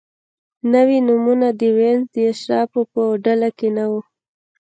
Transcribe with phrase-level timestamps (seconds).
[0.73, 4.01] نوي نومونه د وینز د اشرافو په ډله کې نه وو.